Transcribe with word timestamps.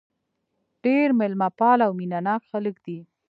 ډېر 0.83 1.07
مېلمه 1.19 1.47
پاله 1.59 1.83
او 1.87 1.93
مینه 1.99 2.19
ناک 2.25 2.41
خلک 2.51 2.75
دي. 2.85 2.97